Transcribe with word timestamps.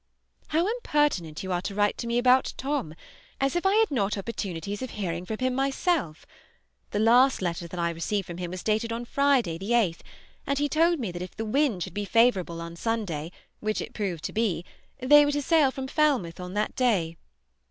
How 0.47 0.65
impertinent 0.67 1.43
you 1.43 1.51
are 1.51 1.61
to 1.61 1.75
write 1.75 1.95
to 1.99 2.07
me 2.07 2.17
about 2.17 2.55
Tom, 2.57 2.95
as 3.39 3.55
if 3.55 3.67
I 3.67 3.75
had 3.75 3.91
not 3.91 4.17
opportunities 4.17 4.81
of 4.81 4.89
hearing 4.89 5.27
from 5.27 5.37
him 5.37 5.53
myself! 5.53 6.25
The 6.89 6.97
last 6.97 7.39
letter 7.39 7.67
that 7.67 7.79
I 7.79 7.91
received 7.91 8.25
from 8.25 8.39
him 8.39 8.49
was 8.49 8.63
dated 8.63 8.91
on 8.91 9.05
Friday, 9.05 9.59
8th, 9.59 9.99
and 10.47 10.57
he 10.57 10.67
told 10.67 10.99
me 10.99 11.11
that 11.11 11.21
if 11.21 11.35
the 11.37 11.45
wind 11.45 11.83
should 11.83 11.93
be 11.93 12.05
favorable 12.05 12.61
on 12.61 12.75
Sunday, 12.75 13.31
which 13.59 13.79
it 13.79 13.93
proved 13.93 14.23
to 14.23 14.33
be, 14.33 14.65
they 14.99 15.23
were 15.23 15.33
to 15.33 15.41
sail 15.43 15.69
from 15.69 15.87
Falmouth 15.87 16.39
on 16.39 16.55
that 16.55 16.75
day. 16.75 17.15